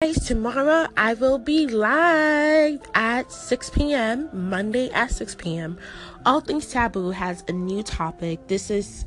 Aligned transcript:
Guys, 0.00 0.24
tomorrow 0.24 0.86
I 0.96 1.14
will 1.14 1.38
be 1.38 1.66
live 1.66 2.80
at 2.94 3.32
6 3.32 3.70
p.m. 3.70 4.30
Monday 4.32 4.92
at 4.92 5.10
6 5.10 5.34
p.m. 5.34 5.76
All 6.24 6.40
Things 6.40 6.68
Taboo 6.68 7.10
has 7.10 7.42
a 7.48 7.52
new 7.52 7.82
topic. 7.82 8.46
This 8.46 8.70
is 8.70 9.04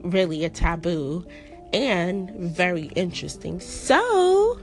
really 0.00 0.46
a 0.46 0.48
taboo 0.48 1.26
and 1.74 2.30
very 2.30 2.86
interesting. 2.96 3.60
So 3.60 4.58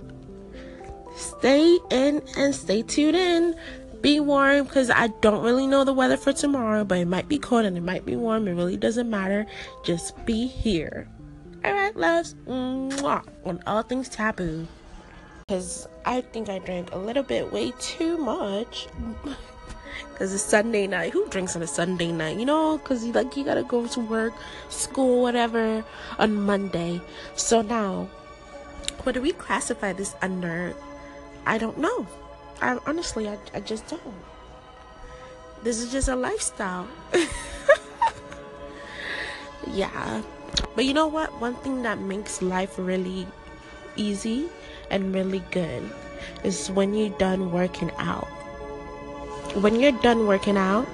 stay 1.16 1.78
in 1.92 2.24
and 2.36 2.56
stay 2.56 2.82
tuned 2.82 3.16
in. 3.16 3.56
Be 4.02 4.20
warm 4.20 4.64
because 4.64 4.90
I 4.90 5.10
don't 5.22 5.44
really 5.44 5.68
know 5.68 5.84
the 5.84 5.94
weather 5.94 6.18
for 6.18 6.34
tomorrow, 6.34 6.84
but 6.84 6.98
it 6.98 7.06
might 7.06 7.30
be 7.30 7.38
cold 7.38 7.66
and 7.66 7.78
it 7.78 7.84
might 7.84 8.04
be 8.04 8.16
warm. 8.16 8.48
It 8.48 8.54
really 8.54 8.78
doesn't 8.78 9.12
matter. 9.12 9.46
Just 9.84 10.26
be 10.26 10.48
here. 10.48 11.08
All 11.64 11.72
right, 11.72 11.96
loves. 11.96 12.34
Mwah, 12.48 13.24
on 13.46 13.62
All 13.68 13.84
Things 13.84 14.10
Taboo 14.10 14.68
because 15.48 15.88
I 16.06 16.22
think 16.22 16.50
I 16.50 16.58
drank 16.58 16.92
a 16.92 16.98
little 16.98 17.22
bit 17.22 17.54
way 17.54 17.72
too 17.80 18.18
much. 18.18 18.88
Because 20.12 20.34
it's 20.34 20.44
Sunday 20.44 20.88
night. 20.88 21.14
Who 21.14 21.28
drinks 21.28 21.56
on 21.56 21.62
a 21.62 21.68
Sunday 21.68 22.12
night? 22.12 22.38
You 22.38 22.46
know, 22.46 22.78
because 22.78 23.06
you 23.06 23.14
like 23.14 23.36
you 23.38 23.44
gotta 23.46 23.64
go 23.64 23.86
to 23.88 24.00
work, 24.00 24.34
school, 24.70 25.22
whatever 25.22 25.84
on 26.20 26.36
Monday. 26.36 27.02
So 27.36 27.62
now, 27.62 28.10
what 29.04 29.14
do 29.14 29.22
we 29.22 29.32
classify 29.32 29.94
this 29.94 30.16
under? 30.22 30.74
I 31.46 31.58
don't 31.58 31.78
know. 31.78 32.08
I 32.62 32.78
honestly, 32.88 33.28
I, 33.28 33.38
I 33.54 33.60
just 33.60 33.88
don't. 33.88 34.02
This 35.64 35.80
is 35.80 35.92
just 35.92 36.08
a 36.08 36.16
lifestyle. 36.16 36.88
yeah. 39.72 40.24
But 40.76 40.86
you 40.86 40.94
know 40.94 41.08
what? 41.08 41.32
One 41.40 41.56
thing 41.56 41.84
that 41.84 42.00
makes 42.00 42.42
life 42.42 42.76
really 42.78 43.28
easy 43.96 44.50
and 44.90 45.14
really 45.14 45.44
good 45.52 45.84
is 46.44 46.70
when 46.72 46.94
you're 46.94 47.18
done 47.18 47.52
working 47.52 47.92
out. 47.98 48.28
When 49.56 49.80
you're 49.80 50.00
done 50.04 50.28
working 50.28 50.58
out, 50.58 50.88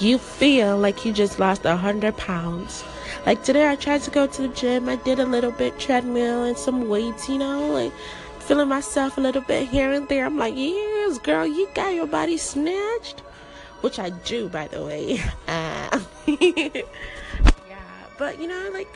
you 0.00 0.18
feel 0.18 0.76
like 0.76 1.04
you 1.04 1.12
just 1.12 1.38
lost 1.38 1.64
a 1.64 1.76
hundred 1.76 2.16
pounds. 2.16 2.84
Like 3.26 3.44
today, 3.44 3.68
I 3.68 3.76
tried 3.76 4.02
to 4.02 4.10
go 4.10 4.26
to 4.26 4.42
the 4.42 4.48
gym. 4.48 4.88
I 4.88 4.96
did 4.96 5.20
a 5.20 5.24
little 5.24 5.52
bit 5.52 5.78
treadmill 5.78 6.44
and 6.44 6.56
some 6.56 6.88
weights, 6.88 7.28
you 7.28 7.38
know, 7.38 7.68
like 7.68 7.92
feeling 8.40 8.68
myself 8.68 9.16
a 9.16 9.20
little 9.20 9.42
bit 9.42 9.68
here 9.68 9.92
and 9.92 10.08
there. 10.08 10.26
I'm 10.26 10.36
like, 10.36 10.54
yes, 10.56 11.18
girl, 11.18 11.46
you 11.46 11.68
got 11.74 11.94
your 11.94 12.06
body 12.06 12.36
snatched, 12.36 13.20
which 13.80 13.98
I 13.98 14.10
do, 14.10 14.48
by 14.48 14.66
the 14.68 14.84
way. 14.84 15.20
Uh, 15.46 16.00
yeah, 16.26 16.82
but 18.18 18.40
you 18.40 18.48
know, 18.48 18.70
like 18.72 18.88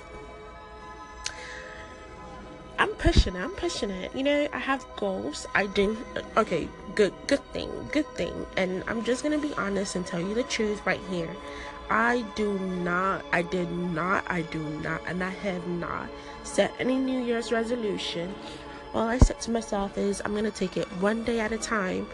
pushing 2.98 3.36
it. 3.36 3.40
I'm 3.40 3.50
pushing 3.52 3.90
it. 3.90 4.14
You 4.14 4.22
know, 4.22 4.48
I 4.52 4.58
have 4.58 4.86
goals. 4.96 5.46
I 5.54 5.66
didn't. 5.66 5.98
Okay, 6.36 6.68
good, 6.94 7.12
good 7.26 7.44
thing, 7.52 7.70
good 7.92 8.06
thing. 8.14 8.46
And 8.56 8.84
I'm 8.86 9.04
just 9.04 9.22
gonna 9.22 9.38
be 9.38 9.54
honest 9.54 9.96
and 9.96 10.06
tell 10.06 10.20
you 10.20 10.34
the 10.34 10.42
truth 10.44 10.84
right 10.84 11.00
here. 11.10 11.30
I 11.90 12.24
do 12.34 12.58
not. 12.58 13.24
I 13.32 13.42
did 13.42 13.70
not. 13.70 14.24
I 14.30 14.42
do 14.42 14.58
not, 14.82 15.00
and 15.06 15.24
I 15.24 15.30
have 15.30 15.66
not 15.66 16.08
set 16.42 16.72
any 16.78 16.96
New 16.96 17.22
Year's 17.22 17.50
resolution. 17.52 18.34
All 18.94 19.06
I 19.06 19.18
said 19.18 19.40
to 19.42 19.50
myself 19.50 19.96
is 19.96 20.20
I'm 20.24 20.34
gonna 20.34 20.50
take 20.50 20.76
it 20.76 20.86
one 21.00 21.24
day 21.24 21.40
at 21.40 21.52
a 21.52 21.58
time 21.58 22.06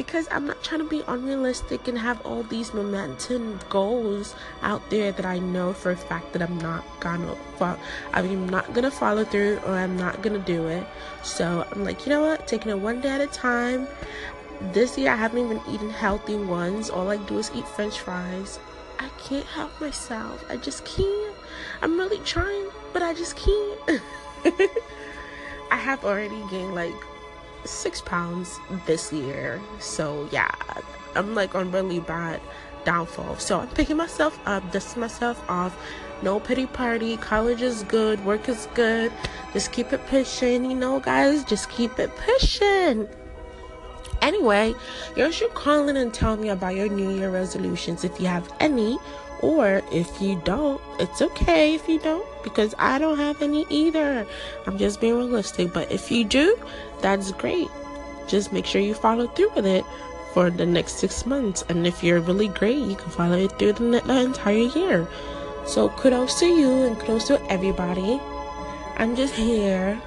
because 0.00 0.26
I'm 0.30 0.46
not 0.46 0.64
trying 0.64 0.80
to 0.80 0.88
be 0.88 1.02
unrealistic 1.08 1.86
and 1.86 1.98
have 1.98 2.24
all 2.24 2.42
these 2.44 2.72
momentum 2.72 3.60
goals 3.68 4.34
out 4.62 4.80
there 4.88 5.12
that 5.12 5.26
I 5.26 5.40
know 5.40 5.74
for 5.74 5.90
a 5.90 5.96
fact 5.96 6.32
that 6.32 6.40
I'm 6.40 6.56
not 6.56 6.82
gonna 7.00 7.36
follow. 7.58 7.78
I'm 8.14 8.48
not 8.48 8.72
gonna 8.72 8.90
follow 8.90 9.24
through 9.26 9.58
or 9.66 9.74
I'm 9.74 9.98
not 9.98 10.22
gonna 10.22 10.38
do 10.38 10.68
it. 10.68 10.86
So 11.22 11.66
I'm 11.70 11.84
like, 11.84 12.06
you 12.06 12.10
know 12.12 12.22
what? 12.22 12.48
Taking 12.48 12.70
it 12.70 12.78
one 12.78 13.02
day 13.02 13.10
at 13.10 13.20
a 13.20 13.26
time. 13.26 13.86
This 14.72 14.96
year 14.96 15.12
I 15.12 15.16
haven't 15.16 15.44
even 15.44 15.60
eaten 15.68 15.90
healthy 15.90 16.36
ones. 16.36 16.88
All 16.88 17.10
I 17.10 17.18
do 17.18 17.36
is 17.36 17.50
eat 17.54 17.68
French 17.68 18.00
fries. 18.00 18.58
I 18.98 19.10
can't 19.18 19.44
help 19.44 19.78
myself. 19.82 20.42
I 20.48 20.56
just 20.56 20.86
can't. 20.86 21.36
I'm 21.82 21.98
really 21.98 22.20
trying, 22.24 22.68
but 22.94 23.02
I 23.02 23.12
just 23.12 23.36
can't. 23.36 24.00
I 25.70 25.76
have 25.76 26.06
already 26.06 26.42
gained 26.48 26.74
like 26.74 26.94
six 27.64 28.00
pounds 28.00 28.58
this 28.86 29.12
year. 29.12 29.60
So 29.78 30.28
yeah, 30.32 30.50
I'm 31.14 31.34
like 31.34 31.54
on 31.54 31.70
really 31.72 32.00
bad 32.00 32.40
downfall. 32.84 33.36
So 33.38 33.60
I'm 33.60 33.68
picking 33.68 33.96
myself 33.96 34.38
up, 34.46 34.70
dusting 34.72 35.00
myself 35.00 35.42
off. 35.48 35.76
No 36.22 36.38
pity 36.38 36.66
party. 36.66 37.16
College 37.16 37.62
is 37.62 37.82
good. 37.84 38.22
Work 38.24 38.48
is 38.48 38.68
good. 38.74 39.10
Just 39.52 39.72
keep 39.72 39.92
it 39.92 40.06
pushing, 40.06 40.70
you 40.70 40.76
know, 40.76 41.00
guys. 41.00 41.44
Just 41.44 41.70
keep 41.70 41.98
it 41.98 42.14
pushing. 42.16 43.08
Anyway, 44.20 44.74
you 45.16 45.32
should 45.32 45.54
call 45.54 45.88
in 45.88 45.96
and 45.96 46.12
tell 46.12 46.36
me 46.36 46.50
about 46.50 46.74
your 46.74 46.88
New 46.88 47.10
Year 47.10 47.30
resolutions 47.30 48.04
if 48.04 48.20
you 48.20 48.26
have 48.26 48.52
any. 48.60 48.98
Or 49.40 49.80
if 49.90 50.20
you 50.20 50.38
don't, 50.44 50.78
it's 50.98 51.22
okay 51.22 51.74
if 51.74 51.88
you 51.88 51.98
don't, 51.98 52.26
because 52.42 52.74
I 52.78 52.98
don't 52.98 53.16
have 53.16 53.40
any 53.40 53.64
either. 53.70 54.26
I'm 54.66 54.76
just 54.76 55.00
being 55.00 55.16
realistic. 55.16 55.72
But 55.72 55.90
if 55.90 56.10
you 56.10 56.24
do, 56.24 56.58
that's 57.00 57.32
great. 57.32 57.68
Just 58.28 58.52
make 58.52 58.66
sure 58.66 58.80
you 58.80 58.94
follow 58.94 59.26
through 59.26 59.50
with 59.56 59.66
it 59.66 59.84
for 60.32 60.50
the 60.50 60.66
next 60.66 60.98
six 60.98 61.26
months. 61.26 61.64
And 61.68 61.86
if 61.86 62.02
you're 62.02 62.20
really 62.20 62.48
great, 62.48 62.78
you 62.78 62.96
can 62.96 63.10
follow 63.10 63.36
it 63.36 63.58
through 63.58 63.74
the, 63.74 64.00
the 64.00 64.20
entire 64.20 64.54
year. 64.56 65.08
So 65.66 65.88
kudos 65.88 66.38
to 66.40 66.46
you 66.46 66.84
and 66.84 66.98
kudos 66.98 67.26
to 67.28 67.40
everybody. 67.50 68.20
I'm 68.96 69.16
just 69.16 69.34
here. 69.34 70.00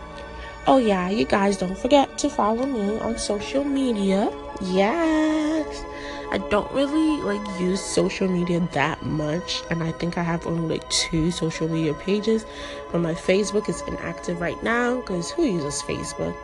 Oh, 0.66 0.78
yeah, 0.78 1.10
you 1.10 1.26
guys 1.26 1.58
don't 1.58 1.78
forget 1.78 2.18
to 2.20 2.30
follow 2.30 2.66
me 2.66 2.98
on 3.00 3.18
social 3.18 3.64
media. 3.64 4.32
Yes. 4.62 5.84
I 6.32 6.38
don't 6.38 6.72
really 6.72 7.22
like 7.22 7.60
use 7.60 7.80
social 7.80 8.28
media 8.28 8.60
that 8.72 9.06
much, 9.06 9.62
and 9.70 9.84
I 9.84 9.92
think 9.92 10.18
I 10.18 10.24
have 10.24 10.48
only 10.48 10.78
like 10.78 10.90
two 10.90 11.30
social 11.30 11.68
media 11.68 11.94
pages. 11.94 12.46
But 12.92 13.02
my 13.02 13.14
Facebook 13.14 13.70
is 13.70 13.82
inactive 13.88 14.42
right 14.42 14.62
now 14.64 15.02
because 15.02 15.30
who 15.32 15.44
uses 15.44 15.84
Facebook? 15.84 16.36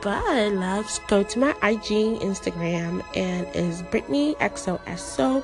But 0.00 0.52
loves 0.52 1.00
go 1.08 1.22
to 1.22 1.38
my 1.38 1.50
IG, 1.62 2.20
Instagram, 2.20 3.04
and 3.16 3.46
is 3.54 3.82
Brittany 3.82 4.34
XOXO. 4.36 5.42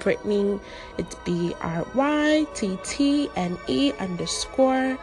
Brittany, 0.00 0.60
it's 0.98 1.14
B 1.24 1.54
R 1.60 1.86
Y 1.94 2.46
T 2.54 2.78
T 2.84 3.28
N 3.36 3.58
E 3.66 3.92
underscore 3.98 4.98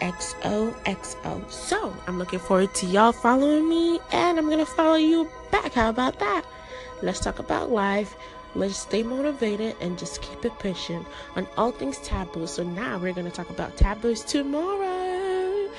XOXO. 0.00 1.50
So 1.50 1.94
I'm 2.06 2.18
looking 2.18 2.38
forward 2.38 2.74
to 2.74 2.86
y'all 2.86 3.12
following 3.12 3.68
me, 3.68 4.00
and 4.12 4.38
I'm 4.38 4.48
gonna 4.48 4.66
follow 4.66 4.96
you 4.96 5.28
back. 5.50 5.72
How 5.72 5.88
about 5.88 6.18
that? 6.18 6.44
Let's 7.02 7.20
talk 7.20 7.38
about 7.38 7.70
life. 7.70 8.16
Let's 8.54 8.76
stay 8.76 9.02
motivated 9.02 9.76
and 9.80 9.98
just 9.98 10.20
keep 10.20 10.44
it 10.44 10.58
pushing 10.58 11.06
on 11.36 11.46
all 11.56 11.72
things 11.72 11.98
taboo. 11.98 12.46
So 12.46 12.62
now 12.62 12.98
we're 12.98 13.14
gonna 13.14 13.30
talk 13.30 13.50
about 13.50 13.76
taboos 13.76 14.22
tomorrow. 14.22 15.70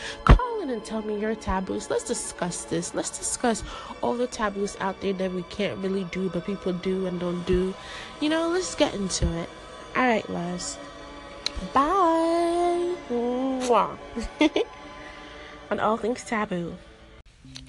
In 0.63 0.69
and 0.69 0.85
tell 0.85 1.01
me 1.01 1.19
your 1.19 1.35
taboos. 1.35 1.89
Let's 1.89 2.05
discuss 2.05 2.63
this. 2.63 2.95
Let's 2.95 3.09
discuss 3.09 3.65
all 4.01 4.13
the 4.13 4.27
taboos 4.27 4.77
out 4.79 5.01
there 5.01 5.11
that 5.11 5.33
we 5.33 5.43
can't 5.43 5.77
really 5.79 6.05
do, 6.05 6.29
but 6.29 6.45
people 6.45 6.71
do 6.71 7.05
and 7.05 7.19
don't 7.19 7.43
do. 7.45 7.73
You 8.21 8.29
know, 8.29 8.47
let's 8.47 8.73
get 8.73 8.95
into 8.95 9.27
it. 9.39 9.49
All 9.97 10.03
right, 10.03 10.29
Les. 10.29 10.77
Bye. 11.73 12.95
on 15.69 15.81
all 15.81 15.97
things 15.97 16.23
taboo. 16.23 16.77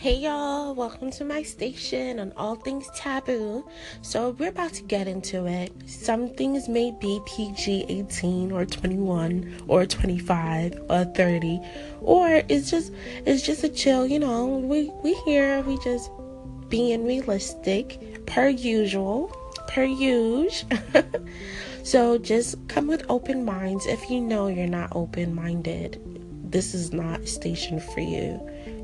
Hey 0.05 0.17
y'all, 0.17 0.75
welcome 0.75 1.11
to 1.13 1.25
my 1.25 1.43
station 1.43 2.21
on 2.21 2.35
all 2.37 2.57
things 2.57 2.91
taboo. 2.95 3.67
So, 4.03 4.37
we're 4.39 4.51
about 4.51 4.75
to 4.75 4.83
get 4.83 5.09
into 5.09 5.47
it. 5.47 5.73
Some 5.87 6.29
things 6.29 6.69
may 6.69 6.91
be 6.91 7.23
PG 7.25 7.87
18 7.89 8.53
or 8.53 8.67
21 8.67 9.63
or 9.67 9.87
25 9.87 10.79
or 10.91 11.05
30 11.07 11.59
or 12.03 12.43
it's 12.51 12.71
just 12.71 12.93
it's 13.25 13.41
just 13.41 13.65
a 13.65 13.69
chill, 13.71 14.07
you 14.07 14.19
know. 14.19 14.59
We 14.59 14.93
we 15.03 15.15
here, 15.25 15.63
we 15.63 15.79
just 15.79 16.11
being 16.69 17.07
realistic 17.07 18.27
per 18.27 18.49
usual, 18.49 19.35
per 19.69 19.85
usual. 19.85 20.69
so, 21.83 22.19
just 22.19 22.57
come 22.69 22.89
with 22.89 23.07
open 23.09 23.43
minds 23.43 23.87
if 23.87 24.11
you 24.11 24.21
know 24.21 24.49
you're 24.49 24.67
not 24.67 24.95
open-minded. 24.95 25.99
This 26.53 26.75
is 26.75 26.93
not 26.93 27.27
station 27.27 27.81
for 27.81 28.01
you. 28.01 28.39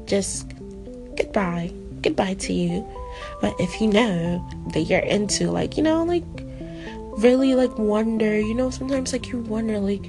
Just 0.07 0.55
goodbye. 1.21 1.73
Goodbye 2.03 2.35
to 2.35 2.53
you. 2.53 2.87
But 3.41 3.55
if 3.59 3.81
you 3.81 3.89
know 3.89 4.47
that 4.73 4.81
you're 4.81 5.01
into, 5.01 5.51
like, 5.51 5.77
you 5.77 5.83
know, 5.83 6.03
like, 6.05 6.25
really, 7.19 7.55
like, 7.55 7.77
wonder, 7.79 8.39
you 8.39 8.55
know, 8.55 8.71
sometimes, 8.71 9.13
like, 9.13 9.29
you 9.29 9.39
wonder, 9.39 9.79
like, 9.79 10.05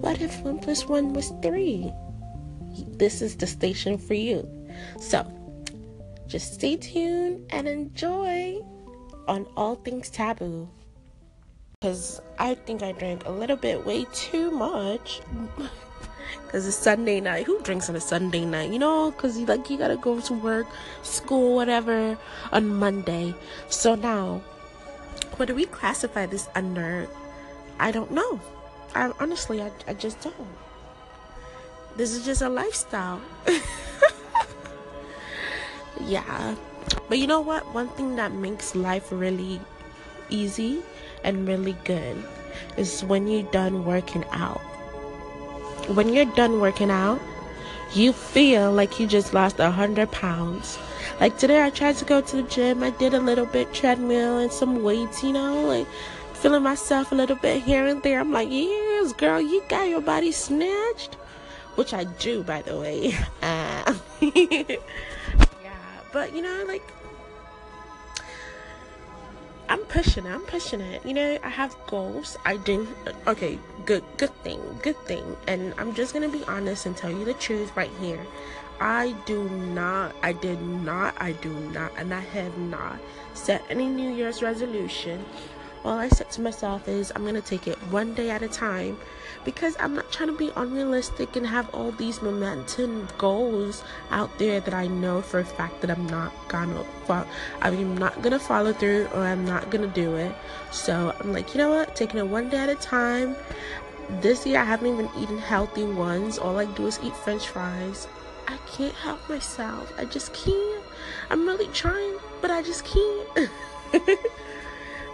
what 0.00 0.20
if 0.20 0.40
one 0.40 0.58
plus 0.58 0.86
one 0.86 1.12
was 1.12 1.32
three? 1.42 1.92
This 2.98 3.22
is 3.22 3.36
the 3.36 3.46
station 3.46 3.98
for 3.98 4.14
you. 4.14 4.48
So, 4.98 5.26
just 6.26 6.54
stay 6.54 6.76
tuned 6.76 7.46
and 7.50 7.68
enjoy 7.68 8.60
on 9.28 9.46
All 9.56 9.76
Things 9.76 10.10
Taboo. 10.10 10.68
Because 11.80 12.20
I 12.38 12.54
think 12.54 12.82
I 12.82 12.92
drank 12.92 13.26
a 13.26 13.30
little 13.30 13.56
bit 13.56 13.84
way 13.86 14.06
too 14.12 14.50
much. 14.50 15.20
because 16.44 16.66
it's 16.66 16.76
Sunday 16.76 17.20
night. 17.20 17.46
Who 17.46 17.60
drinks 17.62 17.88
on 17.88 17.96
a 17.96 18.00
Sunday 18.00 18.44
night? 18.44 18.70
You 18.70 18.78
know, 18.78 19.10
because 19.10 19.38
you 19.38 19.46
like 19.46 19.68
you 19.70 19.78
gotta 19.78 19.96
go 19.96 20.20
to 20.20 20.32
work, 20.34 20.66
school, 21.02 21.54
whatever 21.54 22.18
on 22.52 22.68
Monday. 22.68 23.34
So 23.68 23.94
now, 23.94 24.42
what 25.36 25.46
do 25.48 25.54
we 25.54 25.66
classify 25.66 26.26
this 26.26 26.48
under? 26.54 27.08
I 27.78 27.90
don't 27.90 28.10
know. 28.10 28.40
I 28.94 29.12
honestly, 29.18 29.62
I, 29.62 29.70
I 29.88 29.94
just 29.94 30.20
don't. 30.20 30.34
This 31.96 32.12
is 32.12 32.24
just 32.24 32.42
a 32.42 32.48
lifestyle. 32.48 33.20
yeah. 36.00 36.54
But 37.08 37.18
you 37.18 37.26
know 37.26 37.40
what? 37.40 37.62
One 37.74 37.88
thing 37.88 38.16
that 38.16 38.32
makes 38.32 38.74
life 38.74 39.08
really 39.10 39.60
easy 40.30 40.82
and 41.24 41.46
really 41.46 41.76
good 41.84 42.16
is 42.76 43.04
when 43.04 43.26
you're 43.26 43.50
done 43.50 43.84
working 43.84 44.24
out. 44.32 44.60
When 45.88 46.12
you're 46.12 46.24
done 46.24 46.60
working 46.60 46.90
out, 46.90 47.20
you 47.92 48.12
feel 48.12 48.72
like 48.72 48.98
you 48.98 49.06
just 49.06 49.34
lost 49.34 49.58
a 49.58 49.70
hundred 49.70 50.10
pounds. 50.12 50.78
Like 51.20 51.36
today, 51.38 51.64
I 51.64 51.70
tried 51.70 51.96
to 51.96 52.04
go 52.04 52.20
to 52.20 52.36
the 52.36 52.42
gym. 52.44 52.82
I 52.82 52.90
did 52.90 53.14
a 53.14 53.20
little 53.20 53.46
bit 53.46 53.74
treadmill 53.74 54.38
and 54.38 54.52
some 54.52 54.82
weights, 54.82 55.22
you 55.22 55.32
know, 55.32 55.62
like 55.62 55.86
feeling 56.34 56.62
myself 56.62 57.12
a 57.12 57.14
little 57.14 57.36
bit 57.36 57.62
here 57.62 57.86
and 57.86 58.02
there. 58.02 58.20
I'm 58.20 58.32
like, 58.32 58.48
yes, 58.50 59.12
girl, 59.12 59.40
you 59.40 59.62
got 59.68 59.88
your 59.88 60.00
body 60.00 60.32
snatched, 60.32 61.14
which 61.74 61.92
I 61.92 62.04
do, 62.04 62.42
by 62.42 62.62
the 62.62 62.78
way. 62.78 63.14
Uh, 63.42 63.94
yeah, 64.20 64.76
but 66.12 66.32
you 66.34 66.42
know, 66.42 66.64
like 66.68 66.82
I'm 69.72 69.80
pushing 69.86 70.26
it. 70.26 70.30
I'm 70.30 70.42
pushing 70.42 70.82
it. 70.82 71.02
You 71.02 71.14
know, 71.14 71.38
I 71.42 71.48
have 71.48 71.74
goals. 71.86 72.36
I 72.44 72.58
didn't. 72.58 72.90
Okay, 73.26 73.58
good, 73.86 74.04
good 74.18 74.34
thing, 74.44 74.60
good 74.82 74.98
thing. 75.06 75.34
And 75.46 75.72
I'm 75.78 75.94
just 75.94 76.12
gonna 76.12 76.28
be 76.28 76.44
honest 76.44 76.84
and 76.84 76.94
tell 76.94 77.10
you 77.10 77.24
the 77.24 77.32
truth 77.32 77.74
right 77.74 77.90
here. 77.98 78.20
I 78.80 79.12
do 79.24 79.48
not. 79.48 80.14
I 80.22 80.34
did 80.34 80.60
not. 80.60 81.14
I 81.18 81.32
do 81.32 81.54
not, 81.72 81.90
and 81.96 82.12
I 82.12 82.20
have 82.20 82.58
not 82.58 82.98
set 83.32 83.64
any 83.70 83.86
New 83.86 84.12
Year's 84.12 84.42
resolution 84.42 85.24
all 85.84 85.98
I 85.98 86.08
said 86.08 86.30
to 86.32 86.40
myself 86.40 86.86
is 86.88 87.12
I'm 87.14 87.24
gonna 87.24 87.40
take 87.40 87.66
it 87.66 87.76
one 87.90 88.14
day 88.14 88.30
at 88.30 88.42
a 88.42 88.48
time 88.48 88.96
because 89.44 89.76
I'm 89.80 89.94
not 89.94 90.12
trying 90.12 90.28
to 90.28 90.36
be 90.36 90.52
unrealistic 90.54 91.34
and 91.36 91.46
have 91.46 91.72
all 91.74 91.90
these 91.92 92.22
momentum 92.22 93.08
goals 93.18 93.82
out 94.10 94.38
there 94.38 94.60
that 94.60 94.74
I 94.74 94.86
know 94.86 95.20
for 95.22 95.40
a 95.40 95.44
fact 95.44 95.80
that 95.80 95.90
I'm 95.90 96.06
not 96.06 96.32
gonna 96.48 96.84
follow. 97.06 97.26
I'm 97.60 97.96
not 97.96 98.22
gonna 98.22 98.38
follow 98.38 98.72
through 98.72 99.08
or 99.12 99.22
I'm 99.22 99.44
not 99.44 99.70
gonna 99.70 99.88
do 99.88 100.16
it. 100.16 100.32
So 100.70 101.14
I'm 101.18 101.32
like, 101.32 101.54
you 101.54 101.58
know 101.58 101.70
what? 101.70 101.96
Taking 101.96 102.20
it 102.20 102.26
one 102.26 102.48
day 102.48 102.58
at 102.58 102.68
a 102.68 102.76
time. 102.76 103.34
This 104.20 104.46
year 104.46 104.60
I 104.60 104.64
haven't 104.64 104.92
even 104.92 105.10
eaten 105.18 105.38
healthy 105.38 105.84
ones. 105.84 106.38
All 106.38 106.58
I 106.58 106.66
do 106.66 106.86
is 106.86 107.00
eat 107.02 107.16
French 107.16 107.48
fries. 107.48 108.06
I 108.46 108.56
can't 108.70 108.94
help 108.94 109.28
myself. 109.28 109.92
I 109.98 110.04
just 110.04 110.32
can't. 110.34 110.84
I'm 111.30 111.46
really 111.46 111.68
trying, 111.68 112.18
but 112.40 112.50
I 112.50 112.62
just 112.62 112.84
can't. 112.84 113.50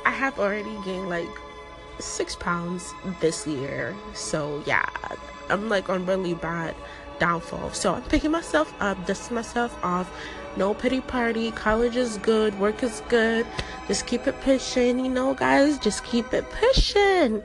I 0.09 0.11
have 0.11 0.39
already 0.39 0.75
gained 0.87 1.11
like 1.11 1.29
six 1.99 2.35
pounds 2.35 2.95
this 3.21 3.47
year. 3.47 3.95
So 4.15 4.63
yeah, 4.65 4.89
I'm 5.51 5.69
like 5.69 5.91
on 5.91 6.07
really 6.07 6.33
bad 6.33 6.75
downfall. 7.19 7.75
So 7.75 7.93
I'm 7.93 8.03
picking 8.05 8.31
myself 8.31 8.73
up, 8.81 8.97
dusting 9.07 9.35
myself 9.35 9.79
off. 9.85 10.11
No 10.57 10.73
pity 10.73 11.03
party. 11.03 11.51
College 11.51 11.97
is 11.97 12.17
good. 12.17 12.59
Work 12.59 12.83
is 12.83 13.03
good. 13.11 13.47
Just 13.87 14.07
keep 14.07 14.27
it 14.27 14.41
pushing. 14.41 14.99
You 14.99 15.11
know, 15.11 15.35
guys, 15.35 15.79
just 15.79 16.05
keep 16.05 16.33
it 16.33 16.49
pushing. 16.53 17.43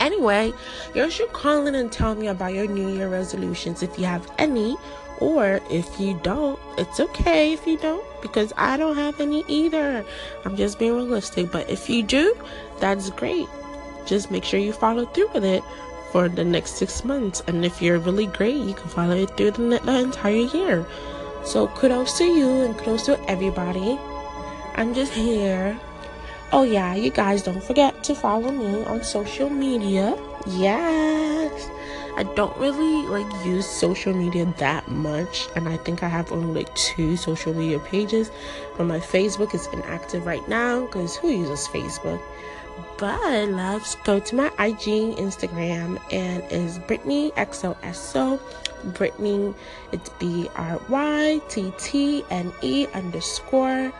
Anyway, 0.00 0.54
you 0.94 1.10
should 1.10 1.34
call 1.34 1.66
in 1.66 1.74
and 1.74 1.92
tell 1.92 2.14
me 2.14 2.28
about 2.28 2.54
your 2.54 2.66
New 2.66 2.88
Year 2.96 3.10
resolutions 3.10 3.82
if 3.82 3.98
you 3.98 4.06
have 4.06 4.26
any. 4.38 4.78
Or 5.20 5.60
if 5.70 6.00
you 6.00 6.18
don't, 6.22 6.58
it's 6.78 7.00
okay 7.00 7.52
if 7.52 7.66
you 7.66 7.76
don't 7.78 8.04
because 8.22 8.52
I 8.56 8.76
don't 8.76 8.96
have 8.96 9.20
any 9.20 9.44
either. 9.48 10.04
I'm 10.44 10.56
just 10.56 10.78
being 10.78 10.94
realistic. 10.94 11.50
But 11.50 11.68
if 11.70 11.88
you 11.88 12.02
do, 12.02 12.34
that's 12.80 13.10
great. 13.10 13.46
Just 14.06 14.30
make 14.30 14.44
sure 14.44 14.60
you 14.60 14.72
follow 14.72 15.06
through 15.06 15.30
with 15.34 15.44
it 15.44 15.62
for 16.10 16.28
the 16.28 16.44
next 16.44 16.72
six 16.76 17.04
months. 17.04 17.42
And 17.46 17.64
if 17.64 17.80
you're 17.80 17.98
really 17.98 18.26
great, 18.26 18.56
you 18.56 18.74
can 18.74 18.88
follow 18.88 19.16
it 19.16 19.36
through 19.36 19.52
the, 19.52 19.80
the 19.84 19.98
entire 20.00 20.34
year. 20.34 20.86
So 21.44 21.68
kudos 21.68 22.18
to 22.18 22.24
you 22.24 22.62
and 22.62 22.76
kudos 22.76 23.06
to 23.06 23.18
everybody. 23.30 23.98
I'm 24.74 24.94
just 24.94 25.12
here. 25.12 25.78
Oh, 26.52 26.64
yeah, 26.64 26.94
you 26.94 27.10
guys 27.10 27.42
don't 27.42 27.62
forget 27.64 28.04
to 28.04 28.14
follow 28.14 28.50
me 28.50 28.84
on 28.84 29.02
social 29.02 29.48
media. 29.48 30.16
Yes. 30.46 31.70
I 32.16 32.24
don't 32.24 32.56
really 32.58 33.06
like 33.06 33.44
use 33.44 33.66
social 33.66 34.12
media 34.12 34.44
that 34.58 34.88
much, 34.88 35.48
and 35.56 35.68
I 35.68 35.78
think 35.78 36.02
I 36.02 36.08
have 36.08 36.30
only 36.30 36.62
like 36.62 36.74
two 36.74 37.16
social 37.16 37.54
media 37.54 37.78
pages. 37.78 38.30
But 38.76 38.84
my 38.84 39.00
Facebook 39.00 39.54
is 39.54 39.66
inactive 39.72 40.26
right 40.26 40.46
now 40.48 40.86
because 40.86 41.16
who 41.16 41.30
uses 41.30 41.66
Facebook? 41.68 42.20
But 42.98 43.48
let's 43.48 43.94
go 43.96 44.20
to 44.20 44.34
my 44.34 44.46
IG, 44.58 45.16
Instagram, 45.16 46.00
and 46.12 46.42
is 46.52 46.78
Brittany 46.80 47.30
XOXO. 47.32 48.40
Brittany, 48.94 49.54
it's 49.92 50.10
B 50.10 50.48
R 50.56 50.80
Y 50.88 51.40
T 51.48 51.72
T 51.78 52.24
N 52.30 52.52
E 52.62 52.86
underscore 52.94 53.92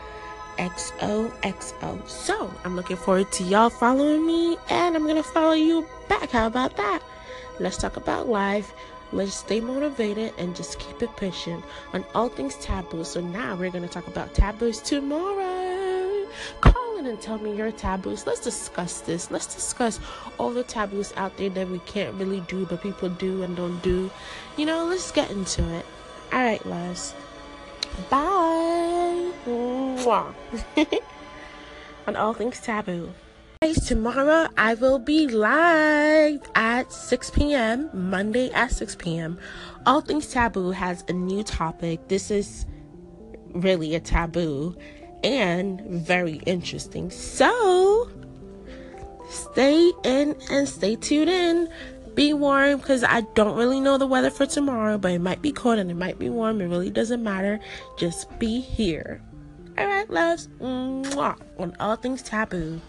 XOXO. 0.57 2.07
So 2.07 2.53
I'm 2.63 2.75
looking 2.75 2.97
forward 2.97 3.31
to 3.33 3.43
y'all 3.43 3.69
following 3.69 4.25
me, 4.25 4.57
and 4.69 4.95
I'm 4.95 5.07
gonna 5.07 5.23
follow 5.23 5.53
you 5.53 5.87
back. 6.07 6.29
How 6.29 6.47
about 6.47 6.77
that? 6.77 7.01
Let's 7.63 7.77
talk 7.77 7.95
about 7.95 8.27
life. 8.27 8.73
Let's 9.13 9.35
stay 9.35 9.61
motivated 9.61 10.33
and 10.37 10.53
just 10.53 10.79
keep 10.79 11.01
it 11.01 11.15
pushing 11.15 11.63
on 11.93 12.03
all 12.13 12.27
things 12.27 12.55
taboo. 12.55 13.05
So 13.05 13.21
now 13.21 13.55
we're 13.55 13.71
going 13.71 13.87
to 13.87 13.89
talk 13.89 14.07
about 14.07 14.33
taboos 14.33 14.81
tomorrow. 14.81 16.27
Call 16.59 16.97
in 16.97 17.05
and 17.05 17.21
tell 17.21 17.37
me 17.37 17.55
your 17.55 17.71
taboos. 17.71 18.27
Let's 18.27 18.41
discuss 18.41 18.99
this. 18.99 19.31
Let's 19.31 19.45
discuss 19.45 20.01
all 20.37 20.49
the 20.49 20.63
taboos 20.63 21.13
out 21.15 21.37
there 21.37 21.49
that 21.51 21.69
we 21.69 21.79
can't 21.79 22.13
really 22.15 22.41
do, 22.41 22.65
but 22.65 22.83
people 22.83 23.07
do 23.07 23.43
and 23.43 23.55
don't 23.55 23.81
do. 23.81 24.11
You 24.57 24.65
know, 24.65 24.83
let's 24.83 25.13
get 25.13 25.31
into 25.31 25.63
it. 25.73 25.85
All 26.33 26.43
right, 26.43 26.65
loves. 26.65 27.13
Bye. 28.09 29.31
on 32.07 32.17
all 32.17 32.33
things 32.33 32.59
taboo 32.59 33.13
tomorrow 33.71 34.49
I 34.57 34.73
will 34.73 34.99
be 34.99 35.27
live 35.27 36.41
at 36.53 36.91
6 36.91 37.29
p.m. 37.31 37.89
Monday 37.93 38.51
at 38.51 38.71
6 38.71 38.97
p.m. 38.97 39.39
All 39.85 40.01
Things 40.01 40.27
Taboo 40.27 40.71
has 40.71 41.05
a 41.07 41.13
new 41.13 41.43
topic. 41.43 42.09
This 42.09 42.29
is 42.29 42.65
really 43.53 43.95
a 43.95 44.01
taboo 44.01 44.75
and 45.23 45.79
very 45.81 46.41
interesting. 46.45 47.09
So 47.09 48.09
stay 49.29 49.91
in 50.03 50.35
and 50.51 50.67
stay 50.67 50.97
tuned 50.97 51.29
in. 51.29 51.69
Be 52.15 52.33
warm 52.33 52.79
because 52.79 53.03
I 53.05 53.21
don't 53.33 53.55
really 53.55 53.79
know 53.79 53.97
the 53.97 54.07
weather 54.07 54.29
for 54.29 54.45
tomorrow, 54.45 54.97
but 54.97 55.11
it 55.11 55.19
might 55.19 55.41
be 55.41 55.53
cold 55.53 55.79
and 55.79 55.89
it 55.89 55.95
might 55.95 56.19
be 56.19 56.29
warm. 56.29 56.59
It 56.59 56.67
really 56.67 56.89
doesn't 56.89 57.23
matter. 57.23 57.61
Just 57.97 58.37
be 58.39 58.59
here. 58.59 59.21
All 59.77 59.87
right, 59.87 60.09
loves. 60.09 60.49
Mwah, 60.59 61.39
on 61.57 61.75
all 61.79 61.95
things 61.95 62.21
taboo. 62.21 62.81